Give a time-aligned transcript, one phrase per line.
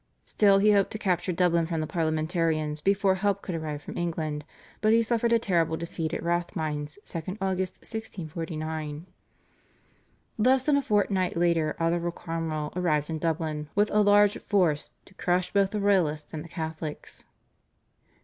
[0.23, 4.43] Still he hoped to capture Dublin from the Parliamentarians before help could arrive from England,
[4.81, 7.39] but he suffered a terrible defeat at Rathmines (2 Aug.
[7.59, 9.05] 1649).
[10.39, 15.13] Less than a fortnight later Oliver Cromwell arrived in Dublin with a large force to
[15.13, 17.25] crush both the Royalists and the Catholics.